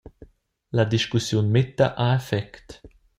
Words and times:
La 0.77 0.85
discussiun 0.93 1.47
métta 1.57 1.87
ha 2.01 2.09
effect. 2.19 2.67